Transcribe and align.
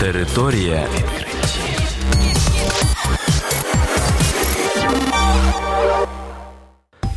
Територія 0.00 0.86
відкриттів. 0.94 1.80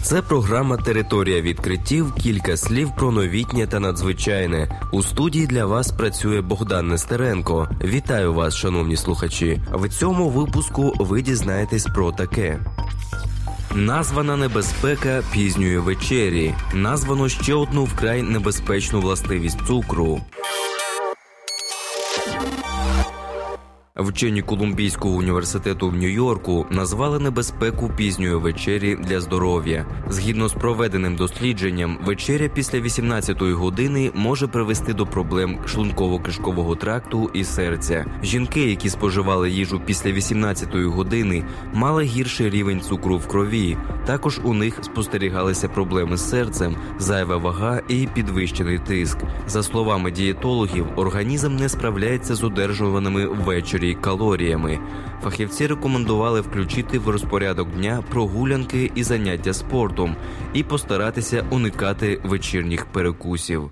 Це 0.01 0.21
програма 0.21 0.77
Територія 0.77 1.41
відкриттів. 1.41 2.13
Кілька 2.13 2.57
слів 2.57 2.91
про 2.97 3.11
новітнє 3.11 3.67
та 3.67 3.79
надзвичайне. 3.79 4.81
У 4.91 5.03
студії 5.03 5.47
для 5.47 5.65
вас 5.65 5.91
працює 5.91 6.41
Богдан 6.41 6.87
Нестеренко. 6.87 7.69
Вітаю 7.83 8.33
вас, 8.33 8.55
шановні 8.55 8.97
слухачі. 8.97 9.61
В 9.73 9.89
цьому 9.89 10.29
випуску 10.29 10.93
ви 10.99 11.21
дізнаєтесь 11.21 11.85
про 11.85 12.11
таке. 12.11 12.59
Названа 13.75 14.37
небезпека 14.37 15.23
пізньої 15.33 15.77
вечері. 15.77 16.53
Названо 16.73 17.29
ще 17.29 17.53
одну 17.53 17.83
вкрай 17.83 18.21
небезпечну 18.21 19.01
властивість 19.01 19.67
цукру. 19.67 20.21
Вчені 23.99 24.41
Колумбійського 24.41 25.15
університету 25.15 25.89
в 25.89 25.95
Нью-Йорку 25.95 26.65
назвали 26.71 27.19
небезпеку 27.19 27.91
пізньої 27.97 28.35
вечері 28.35 28.95
для 28.95 29.21
здоров'я. 29.21 29.85
Згідно 30.09 30.47
з 30.47 30.53
проведеним 30.53 31.15
дослідженням, 31.15 31.99
вечеря 32.05 32.49
після 32.53 32.79
18-ї 32.79 33.53
години 33.53 34.11
може 34.13 34.47
привести 34.47 34.93
до 34.93 35.05
проблем 35.05 35.57
шлунково-кишкового 35.65 36.77
тракту 36.77 37.29
і 37.33 37.43
серця. 37.43 38.05
Жінки, 38.23 38.69
які 38.69 38.89
споживали 38.89 39.49
їжу 39.49 39.81
після 39.85 40.09
18-ї 40.09 40.85
години, 40.85 41.43
мали 41.73 42.03
гірший 42.03 42.49
рівень 42.49 42.81
цукру 42.81 43.17
в 43.17 43.27
крові. 43.27 43.77
Також 44.05 44.39
у 44.43 44.53
них 44.53 44.79
спостерігалися 44.81 45.69
проблеми 45.69 46.17
з 46.17 46.29
серцем, 46.29 46.75
зайва 46.99 47.37
вага 47.37 47.81
і 47.87 48.07
підвищений 48.13 48.79
тиск. 48.79 49.17
За 49.47 49.63
словами 49.63 50.11
дієтологів, 50.11 50.85
організм 50.95 51.55
не 51.55 51.69
справляється 51.69 52.35
з 52.35 52.43
одержуваними 52.43 53.25
ввечері 53.25 53.82
калоріями. 53.93 54.79
Фахівці 55.23 55.67
рекомендували 55.67 56.41
включити 56.41 56.99
в 56.99 57.09
розпорядок 57.09 57.69
дня 57.71 58.03
прогулянки 58.09 58.91
і 58.95 59.03
заняття 59.03 59.53
спортом 59.53 60.15
і 60.53 60.63
постаратися 60.63 61.45
уникати 61.51 62.21
вечірніх 62.23 62.85
перекусів. 62.85 63.71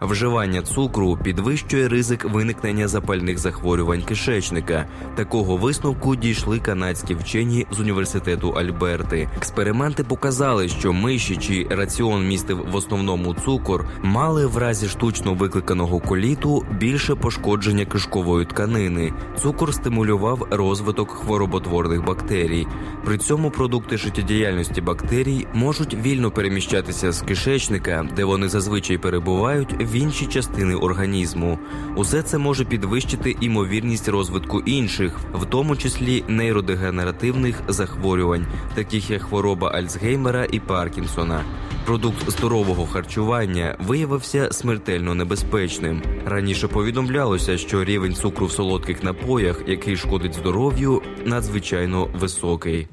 Вживання 0.00 0.62
цукру 0.62 1.18
підвищує 1.22 1.88
ризик 1.88 2.24
виникнення 2.24 2.88
запальних 2.88 3.38
захворювань 3.38 4.02
кишечника. 4.02 4.86
Такого 5.14 5.56
висновку 5.56 6.16
дійшли 6.16 6.58
канадські 6.58 7.14
вчені 7.14 7.66
з 7.70 7.80
університету 7.80 8.50
Альберти. 8.50 9.28
Експерименти 9.36 10.04
показали, 10.04 10.68
що 10.68 10.92
миші, 10.92 11.36
чий 11.36 11.66
раціон 11.70 12.28
містив 12.28 12.66
в 12.72 12.76
основному 12.76 13.34
цукор, 13.34 13.86
мали 14.02 14.46
в 14.46 14.58
разі 14.58 14.88
штучно 14.88 15.34
викликаного 15.34 16.00
коліту 16.00 16.66
більше 16.78 17.14
пошкодження 17.14 17.84
кишкової 17.84 18.46
тканини. 18.46 19.12
Цукор 19.42 19.74
стимулював 19.74 20.46
розвиток 20.50 21.10
хвороботворних 21.10 22.04
бактерій. 22.04 22.66
При 23.04 23.18
цьому 23.18 23.50
продукти 23.50 23.96
життєдіяльності 23.96 24.80
бактерій 24.80 25.46
можуть 25.54 25.94
вільно 25.94 26.30
переміщатися 26.30 27.12
з 27.12 27.22
кишечника, 27.22 28.08
де 28.16 28.24
вони 28.24 28.48
зазвичай 28.48 28.98
перебувають 28.98 29.89
в 29.90 29.94
інші 29.94 30.26
частини 30.26 30.74
організму. 30.74 31.58
Усе 31.96 32.22
це 32.22 32.38
може 32.38 32.64
підвищити 32.64 33.36
імовірність 33.40 34.08
розвитку 34.08 34.60
інших, 34.60 35.16
в 35.34 35.44
тому 35.44 35.76
числі 35.76 36.24
нейродегенеративних 36.28 37.62
захворювань, 37.68 38.46
таких 38.74 39.10
як 39.10 39.22
хвороба 39.22 39.70
Альцгеймера 39.70 40.46
і 40.52 40.60
Паркінсона. 40.60 41.44
Продукт 41.86 42.30
здорового 42.30 42.86
харчування 42.86 43.76
виявився 43.86 44.52
смертельно 44.52 45.14
небезпечним. 45.14 46.02
Раніше 46.26 46.68
повідомлялося, 46.68 47.58
що 47.58 47.84
рівень 47.84 48.14
цукру 48.14 48.46
в 48.46 48.52
солодких 48.52 49.02
напоях, 49.02 49.62
який 49.66 49.96
шкодить 49.96 50.34
здоров'ю, 50.34 51.02
надзвичайно 51.24 52.08
високий. 52.14 52.88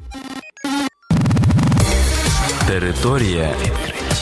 Територія 2.67 3.55
відкриттів. 3.61 4.16